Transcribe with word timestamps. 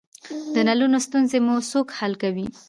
د 0.53 0.55
نلونو 0.67 0.97
ستونزې 1.05 1.39
مو 1.45 1.55
څوک 1.71 1.87
حل 1.97 2.13
کوی؟ 2.21 2.45